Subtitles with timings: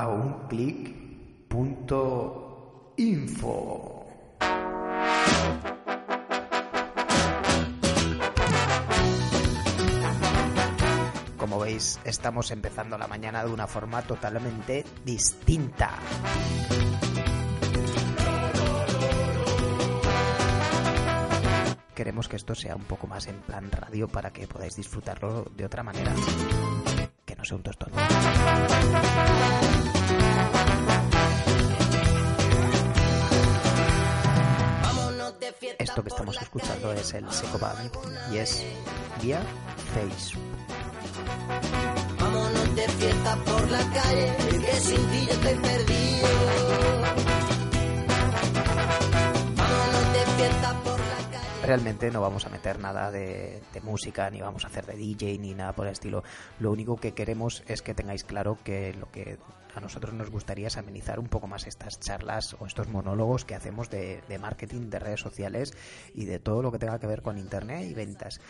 [0.00, 0.96] a un clic
[1.46, 4.06] punto info.
[11.36, 15.90] Como veis, estamos empezando la mañana de una forma totalmente distinta.
[21.94, 25.66] Queremos que esto sea un poco más en plan radio para que podáis disfrutarlo de
[25.66, 26.14] otra manera.
[27.40, 27.90] No sea un tostón.
[35.78, 37.90] Esto que estamos escuchando es el Seco Band
[38.30, 38.62] y es
[39.22, 39.40] vía
[39.94, 40.42] Facebook.
[42.18, 46.29] Vámonos de fiesta por la calle, que sin ti yo estoy perdido.
[51.70, 55.54] Realmente no vamos a meter nada de, música, ni vamos a hacer de DJ, ni
[55.54, 56.24] nada por el estilo.
[56.58, 59.38] Lo único que queremos es que tengáis claro que lo que
[59.72, 63.54] a nosotros nos gustaría es amenizar un poco más estas charlas o estos monólogos que
[63.54, 65.70] hacemos de, de marketing, de redes sociales
[66.12, 68.40] y de todo lo que tenga que ver con Internet y ventas.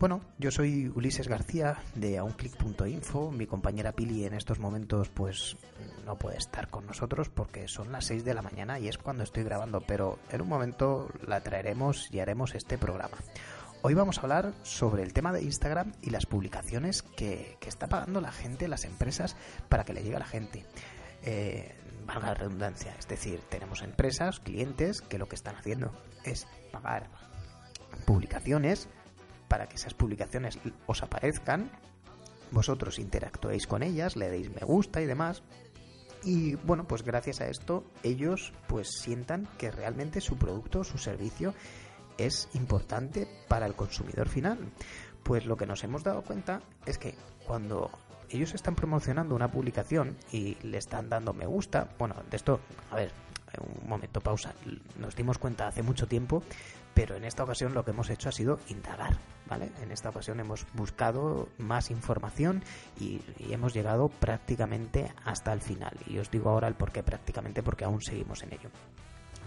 [0.00, 3.32] Bueno, yo soy Ulises García de aunclick.info.
[3.32, 5.56] Mi compañera Pili en estos momentos pues
[6.06, 9.24] no puede estar con nosotros porque son las 6 de la mañana y es cuando
[9.24, 13.18] estoy grabando, pero en un momento la traeremos y haremos este programa.
[13.82, 17.88] Hoy vamos a hablar sobre el tema de Instagram y las publicaciones que, que está
[17.88, 19.34] pagando la gente, las empresas,
[19.68, 20.64] para que le llegue a la gente.
[21.24, 21.74] Eh,
[22.06, 25.90] valga la redundancia, es decir, tenemos empresas, clientes, que lo que están haciendo
[26.24, 27.10] es pagar
[28.06, 28.88] publicaciones
[29.48, 31.70] para que esas publicaciones os aparezcan,
[32.50, 35.42] vosotros interactuéis con ellas, le deis me gusta y demás.
[36.24, 41.54] Y bueno, pues gracias a esto ellos pues sientan que realmente su producto, su servicio
[42.16, 44.58] es importante para el consumidor final.
[45.22, 47.14] Pues lo que nos hemos dado cuenta es que
[47.46, 47.90] cuando
[48.30, 52.60] ellos están promocionando una publicación y le están dando me gusta, bueno, de esto,
[52.90, 53.12] a ver,
[53.58, 54.54] un momento, pausa,
[54.98, 56.42] nos dimos cuenta hace mucho tiempo,
[56.94, 59.16] pero en esta ocasión lo que hemos hecho ha sido indagar,
[59.50, 62.62] En esta ocasión hemos buscado más información
[63.00, 65.96] y, y hemos llegado prácticamente hasta el final.
[66.06, 68.70] Y os digo ahora el por qué prácticamente, porque aún seguimos en ello.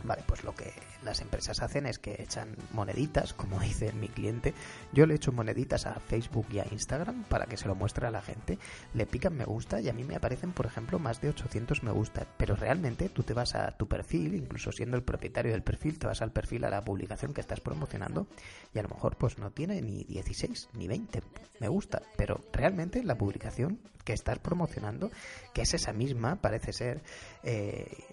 [0.03, 0.73] Vale, pues lo que
[1.03, 4.53] las empresas hacen es que echan moneditas, como dice mi cliente.
[4.91, 8.11] Yo le echo moneditas a Facebook y a Instagram para que se lo muestre a
[8.11, 8.57] la gente.
[8.93, 11.91] Le pican me gusta y a mí me aparecen, por ejemplo, más de 800 me
[11.91, 12.25] gusta.
[12.37, 16.07] Pero realmente tú te vas a tu perfil, incluso siendo el propietario del perfil, te
[16.07, 18.27] vas al perfil a la publicación que estás promocionando
[18.73, 21.21] y a lo mejor pues no tiene ni 16 ni 20
[21.59, 22.01] me gusta.
[22.17, 25.11] Pero realmente la publicación que estás promocionando,
[25.53, 27.03] que es esa misma, parece ser,
[27.43, 28.05] eh,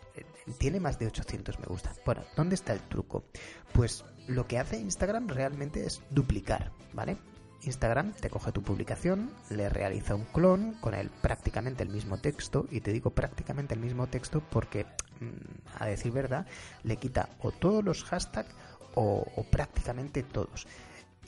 [0.58, 1.92] tiene más de 800 me gusta.
[2.04, 3.24] Bueno, ¿dónde está el truco?
[3.72, 7.16] Pues lo que hace Instagram realmente es duplicar, ¿vale?
[7.62, 12.66] Instagram te coge tu publicación, le realiza un clon con el prácticamente el mismo texto,
[12.70, 14.86] y te digo prácticamente el mismo texto porque,
[15.20, 16.46] mm, a decir verdad,
[16.84, 18.54] le quita o todos los hashtags
[18.94, 20.66] o, o prácticamente todos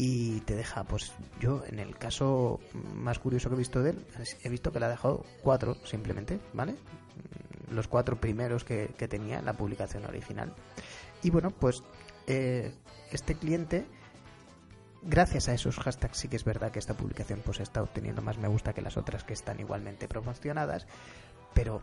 [0.03, 2.59] y te deja, pues yo en el caso
[2.95, 4.07] más curioso que he visto de él,
[4.43, 6.75] he visto que le ha dejado cuatro simplemente, ¿vale?
[7.71, 10.55] Los cuatro primeros que, que tenía en la publicación original.
[11.23, 11.83] Y bueno, pues
[12.27, 12.73] eh,
[13.13, 13.85] este cliente,
[15.03, 18.39] gracias a esos hashtags, sí que es verdad que esta publicación pues está obteniendo más
[18.39, 20.87] me gusta que las otras que están igualmente promocionadas,
[21.53, 21.83] pero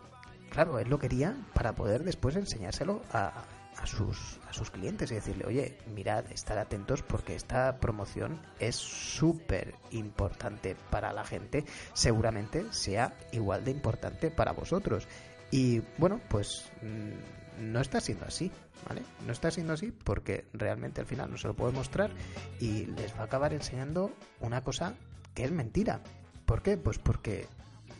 [0.50, 3.44] claro, él lo quería para poder después enseñárselo a,
[3.82, 8.76] a sus, a sus clientes y decirle, oye, mirad, estar atentos porque esta promoción es
[8.76, 15.08] súper importante para la gente, seguramente sea igual de importante para vosotros.
[15.52, 18.52] Y bueno, pues mm, no está siendo así,
[18.88, 19.04] ¿vale?
[19.26, 22.12] No está siendo así porque realmente al final no se lo puede mostrar
[22.60, 24.96] y les va a acabar enseñando una cosa
[25.34, 26.02] que es mentira.
[26.46, 26.78] ¿Por qué?
[26.78, 27.48] Pues porque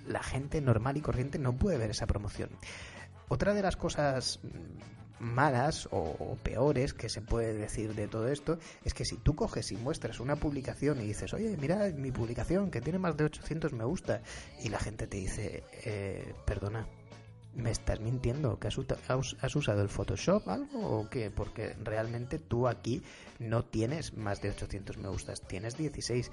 [0.08, 2.50] la gente normal y corriente no puede ver esa promoción.
[3.30, 4.40] Otra de las cosas
[5.20, 9.72] malas o, peores que se puede decir de todo esto es que si tú coges
[9.72, 13.74] y muestras una publicación y dices, oye, mira mi publicación que tiene más de 800
[13.74, 14.22] me gusta
[14.64, 16.88] y la gente te dice, eh, perdona,
[17.56, 18.60] ¿me estás mintiendo?
[18.60, 18.78] ¿Que has,
[19.42, 21.32] has, usado el Photoshop algo o qué?
[21.32, 23.02] Porque realmente tú aquí
[23.40, 26.32] no tienes más de 800 me gustas, tienes 16.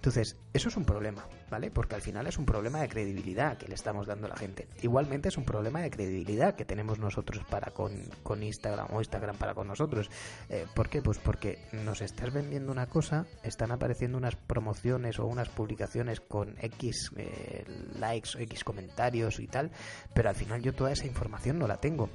[0.00, 1.70] Entonces, eso es un problema, ¿vale?
[1.70, 4.66] Porque al final es un problema de credibilidad que le estamos dando a la gente.
[4.80, 7.92] Igualmente es un problema de credibilidad que tenemos nosotros para con,
[8.22, 10.10] con Instagram o Instagram para con nosotros.
[10.48, 11.02] Eh, ¿Por qué?
[11.02, 16.56] Pues porque nos estás vendiendo una cosa, están apareciendo unas promociones o unas publicaciones con
[16.62, 17.66] X eh,
[17.98, 19.70] likes o X comentarios y tal,
[20.14, 22.08] pero al final yo toda esa información no la tengo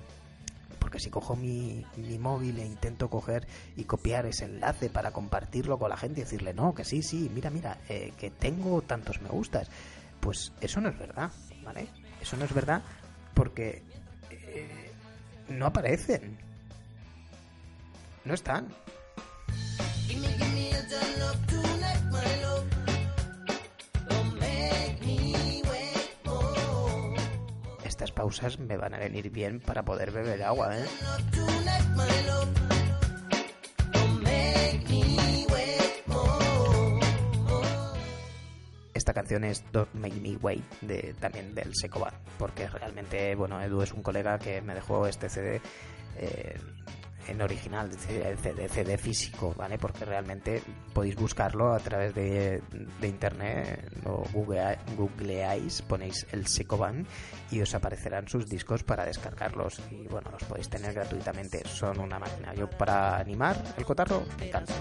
[0.96, 3.46] porque si cojo mi, mi, móvil e intento coger
[3.76, 7.30] y copiar ese enlace para compartirlo con la gente y decirle, no, que sí, sí,
[7.34, 9.70] mira, mira, eh, que tengo tantos me gustas,
[10.22, 11.34] pues eso no es verdad,
[11.66, 11.90] ¿vale?
[12.22, 12.82] Eso no es verdad
[13.34, 13.84] porque
[14.30, 14.92] eh,
[15.50, 16.38] no aparecen.
[18.24, 18.70] No están.
[28.16, 30.86] Pausas me van a venir bien para poder beber agua, ¿eh?
[39.06, 43.84] esta canción es Don't Make Me Wait, de, también del Secobar, porque realmente, bueno, Edu
[43.84, 45.62] es un colega que me dejó este CD
[46.18, 46.58] eh,
[47.28, 49.78] en original, CD, CD, físico, ¿vale?
[49.78, 50.62] Porque realmente
[50.94, 52.62] podéis buscarlo a través de,
[53.00, 57.06] de internet, o google, googleáis, ponéis el Secoban
[57.52, 61.62] y os aparecerán sus discos para descargarlos y bueno, los podéis tener gratuitamente.
[61.68, 62.54] Son una máquina.
[62.54, 64.74] Yo para animar el cotarro me encanta.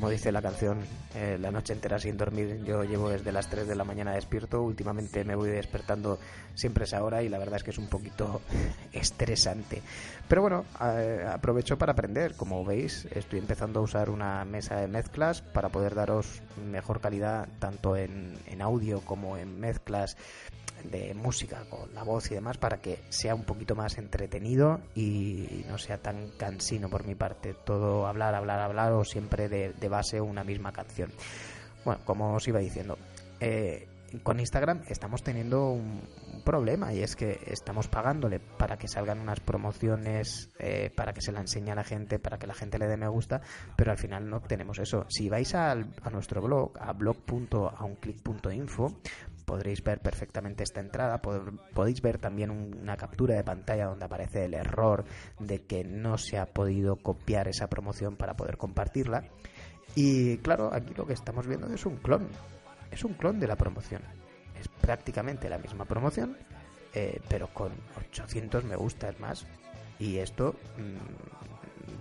[0.00, 0.78] Como dice la canción,
[1.14, 4.62] eh, la noche entera sin dormir, yo llevo desde las 3 de la mañana despierto,
[4.62, 6.18] últimamente me voy despertando
[6.54, 8.40] siempre esa hora y la verdad es que es un poquito
[8.94, 9.82] estresante.
[10.26, 10.64] Pero bueno,
[11.30, 15.94] aprovecho para aprender, como veis, estoy empezando a usar una mesa de mezclas para poder
[15.94, 20.16] daros mejor calidad tanto en audio como en mezclas
[20.84, 25.64] de música con la voz y demás para que sea un poquito más entretenido y
[25.68, 30.20] no sea tan cansino por mi parte todo hablar, hablar, hablar o siempre de, base
[30.20, 31.12] una misma canción.
[31.84, 32.98] Bueno, como os iba diciendo,
[33.40, 33.88] eh,
[34.22, 36.00] con Instagram estamos teniendo un,
[36.40, 41.32] problema y es que estamos pagándole para que salgan unas promociones, eh, para que se
[41.32, 43.42] la enseñe a la gente, para que la gente le dé me gusta,
[43.76, 45.06] pero al final no obtenemos eso.
[45.08, 45.74] Si vais a
[46.10, 49.00] nuestro blog, a blog.aunclick.info,
[49.50, 51.20] podréis ver perfectamente esta entrada.
[51.20, 55.04] podéis ver también una captura de pantalla donde aparece el error
[55.40, 59.24] de que no se ha podido copiar esa promoción para poder compartirla.
[59.96, 62.28] Y claro, aquí lo que estamos viendo es un clon.
[62.92, 64.02] Es un clon de la promoción.
[64.56, 66.36] Es prácticamente la misma promoción,
[66.94, 69.48] eh, pero con 800 me gustas más.
[69.98, 71.39] Y esto mm,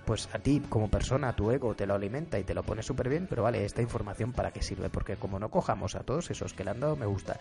[0.10, 3.10] pues a ti como persona, tu ego te lo alimenta y te lo pone súper
[3.10, 6.52] bien, pero vale, esta información para qué sirve, porque como no cojamos a todos esos
[6.56, 7.40] que le han dado me gusta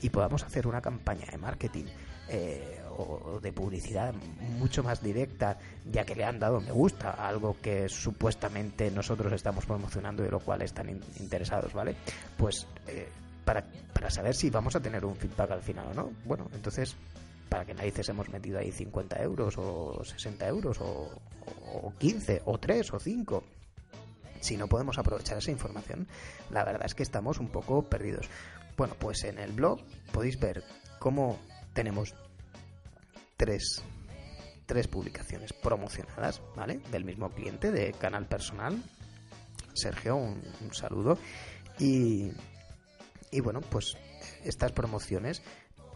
[0.00, 1.86] y podamos hacer una campaña de marketing
[2.28, 4.14] eh, o de publicidad
[4.60, 5.58] mucho más directa,
[5.90, 10.30] ya que le han dado me gusta, algo que supuestamente nosotros estamos promocionando y de
[10.30, 10.88] lo cual están
[11.18, 11.96] interesados, ¿vale?
[12.36, 13.08] Pues eh,
[13.44, 16.10] para, para saber si vamos a tener un feedback al final o no.
[16.24, 16.94] Bueno, entonces
[17.48, 21.10] para que narices hemos metido ahí 50 euros o 60 euros o,
[21.72, 23.44] o 15 o 3 o 5
[24.44, 26.06] si no podemos aprovechar esa información,
[26.50, 28.28] la verdad es que estamos un poco perdidos.
[28.76, 29.80] Bueno, pues en el blog
[30.12, 30.62] podéis ver
[30.98, 31.38] cómo
[31.72, 32.14] tenemos
[33.38, 33.82] tres,
[34.66, 36.80] tres publicaciones promocionadas, ¿vale?
[36.90, 38.82] Del mismo cliente, de canal personal.
[39.72, 41.16] Sergio, un, un saludo.
[41.78, 42.30] Y,
[43.30, 43.96] y bueno, pues
[44.44, 45.42] estas promociones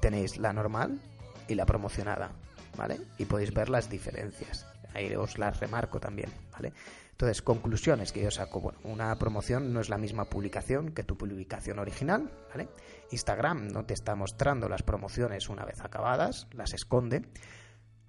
[0.00, 1.02] tenéis la normal,
[1.48, 2.30] y la promocionada,
[2.76, 3.00] ¿vale?
[3.18, 4.66] Y podéis ver las diferencias.
[4.94, 6.72] Ahí os las remarco también, ¿vale?
[7.10, 8.60] Entonces, conclusiones que yo saco.
[8.60, 12.68] Bueno, una promoción no es la misma publicación que tu publicación original, ¿vale?
[13.10, 17.22] Instagram no te está mostrando las promociones una vez acabadas, las esconde.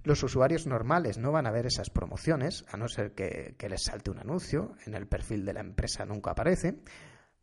[0.04, 3.84] Los usuarios normales no van a ver esas promociones, a no ser que, que les
[3.84, 4.76] salte un anuncio.
[4.86, 6.76] En el perfil de la empresa nunca aparece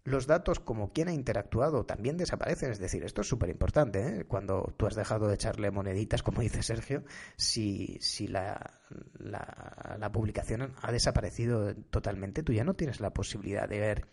[0.06, 2.70] los datos como quien ha interactuado también desaparecen.
[2.70, 4.20] Es decir, esto es súper importante.
[4.20, 4.24] ¿eh?
[4.24, 7.04] Cuando tú has dejado de echarle moneditas, como dice Sergio,
[7.36, 8.80] si, si la,
[9.18, 14.06] la, publicación ha desaparecido totalmente, tú ya no tienes la posibilidad de ver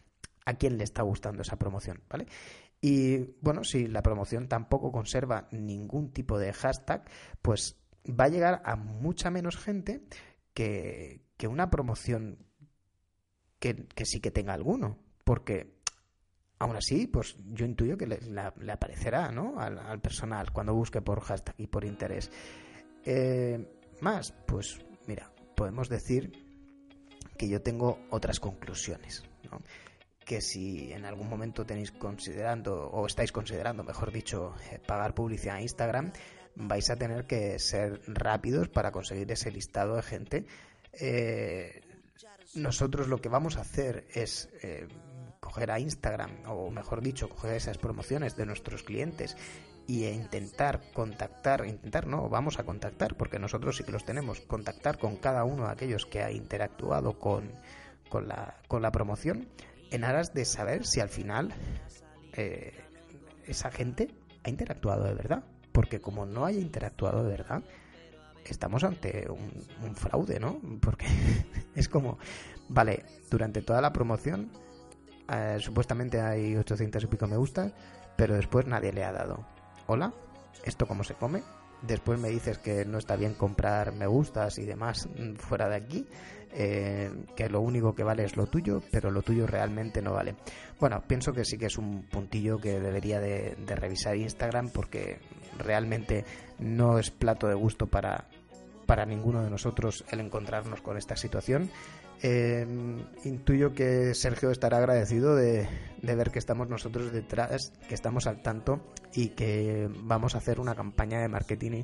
[0.46, 2.26] a quién le está gustando esa promoción, ¿vale?
[2.82, 7.08] Y bueno, si la promoción tampoco conserva ningún tipo de hashtag,
[7.44, 7.78] pues
[8.10, 10.04] va a llegar a mucha menos gente
[10.56, 12.40] que, que una promoción
[13.60, 14.98] que, que sí que tenga alguno.
[15.24, 15.83] Porque
[16.64, 19.60] Aún así, pues yo intuyo que le, aparecerá ¿no?
[19.60, 22.32] al, personal cuando busque por hashtag y por interés.
[23.04, 23.68] Eh,
[24.00, 26.32] más, pues mira, podemos decir
[27.38, 29.24] que yo tengo otras conclusiones.
[30.24, 35.58] Que si en algún momento tenéis considerando, o estáis considerando, mejor dicho, eh, pagar publicidad
[35.58, 36.14] a Instagram,
[36.56, 40.46] vais a tener que ser rápidos para conseguir ese listado de gente.
[40.94, 41.82] Eh,
[42.56, 44.48] nosotros lo que vamos a hacer es
[45.72, 49.38] a Instagram, o mejor dicho, coger esas promociones de nuestros clientes
[49.88, 54.98] e intentar contactar, intentar no, vamos a contactar, porque nosotros sí que los tenemos, contactar
[54.98, 57.52] con cada uno de aquellos que ha interactuado con,
[58.10, 59.48] con, la, con la promoción,
[59.92, 61.54] en aras de saber si al final
[62.34, 62.74] eh,
[63.46, 64.10] esa gente
[64.44, 65.44] ha interactuado de verdad.
[65.72, 67.64] Porque como no haya interactuado de verdad,
[68.46, 70.60] estamos ante un, fraude, ¿no?
[70.82, 71.06] Porque
[71.76, 72.18] es como,
[72.70, 74.52] vale, durante toda la promoción
[75.30, 77.72] eh, supuestamente hay 800 y pico me gusta,
[78.16, 79.46] pero después nadie le ha dado.
[79.88, 80.14] Hola,
[80.64, 81.44] ¿esto cómo se come?
[81.82, 86.08] Después me dices que no está bien comprar me gustas y demás fuera de aquí,
[86.54, 90.36] eh, que lo único que vale es lo tuyo, pero lo tuyo realmente no vale.
[90.80, 95.20] Bueno, pienso que sí que es un puntillo que debería de, revisar Instagram porque
[95.58, 96.26] realmente
[96.60, 98.28] no es plato de gusto para,
[98.86, 101.70] para ninguno de nosotros el encontrarnos con esta situación.
[102.22, 102.66] Eh,
[103.26, 105.68] intuyo que Sergio estará agradecido de,
[106.02, 108.80] de, ver que estamos nosotros detrás, que estamos al tanto
[109.14, 111.84] y que vamos a hacer una campaña de marketing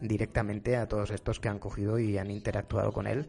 [0.00, 3.28] directamente a todos estos que han cogido y han interactuado con él.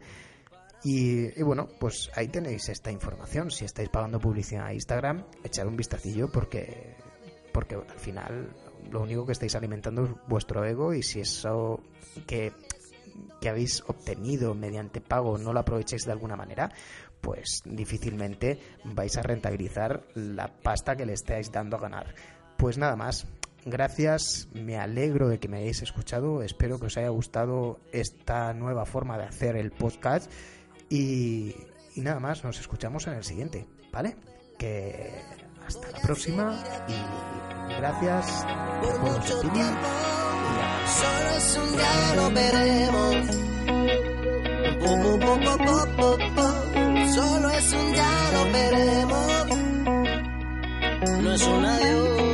[0.84, 3.50] Y, bueno, pues ahí tenéis esta información.
[3.50, 6.96] Si estáis pagando publicidad a Instagram, echad un vistacillo porque,
[7.52, 8.48] porque al final
[8.90, 11.80] lo único que estáis alimentando es vuestro ego y si eso
[12.26, 12.52] que,
[13.40, 16.70] que habéis obtenido mediante pago no lo aprovechéis de alguna manera,
[17.20, 22.14] pues difícilmente vais a rentabilizar la pasta que le estáis dando a ganar.
[22.56, 23.26] Pues nada más,
[23.64, 28.84] gracias, me alegro de que me hayáis escuchado, espero que os haya gustado esta nueva
[28.84, 30.30] forma de hacer el podcast
[30.90, 31.56] y,
[31.96, 34.16] nada más, nos escuchamos en el siguiente, ¿vale?
[34.58, 35.14] Que
[35.66, 38.44] hasta la próxima y gracias
[39.00, 40.21] por.
[40.86, 43.16] Solo es un ya lo veremos.
[47.14, 49.46] Solo es un ya lo veremos.
[51.22, 52.31] No es un adiós.